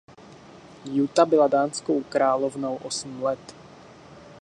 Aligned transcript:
Juta 0.85 1.25
byla 1.25 1.47
dánskou 1.47 2.03
královnou 2.03 2.75
osm 2.75 3.23
let. 3.23 3.55